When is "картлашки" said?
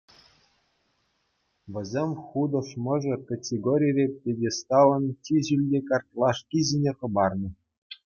5.93-6.59